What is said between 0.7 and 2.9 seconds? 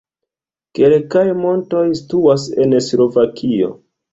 Kelkaj montoj situas en